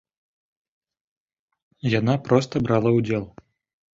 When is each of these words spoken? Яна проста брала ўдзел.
Яна 1.99 2.15
проста 2.29 2.61
брала 2.69 2.89
ўдзел. 2.99 3.23